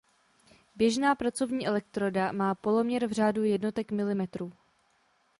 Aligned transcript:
Běžná 0.75 1.15
pracovní 1.15 1.67
elektroda 1.67 2.31
má 2.31 2.55
poloměr 2.55 3.07
v 3.07 3.11
řádu 3.11 3.43
jednotek 3.43 3.91
milimetrů. 3.91 4.53